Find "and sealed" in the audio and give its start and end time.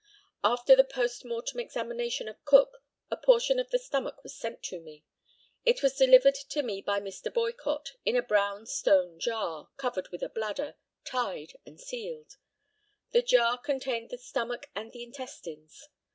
11.67-12.37